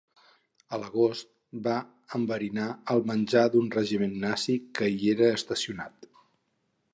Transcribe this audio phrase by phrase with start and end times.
[0.75, 1.27] A l'agost
[1.67, 1.75] va
[2.19, 6.11] enverinar el menjar d'un regiment nazi que hi era estacionat.